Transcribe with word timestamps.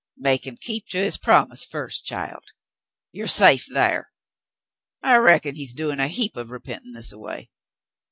"Make 0.17 0.47
him 0.47 0.57
keep 0.57 0.87
to 0.87 0.97
his 0.97 1.17
promise 1.19 1.63
first, 1.63 2.05
child. 2.05 2.53
Yuer 3.13 3.29
safe 3.29 3.67
thar. 3.71 4.11
I 5.03 5.17
reckon 5.17 5.53
he's 5.53 5.75
doin' 5.75 5.99
a 5.99 6.07
heap 6.07 6.35
o' 6.35 6.43
repentin' 6.43 6.93
this 6.93 7.11
a 7.11 7.19
way. 7.19 7.51